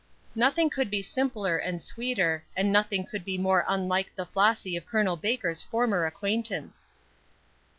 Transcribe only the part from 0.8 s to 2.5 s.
be simpler and sweeter,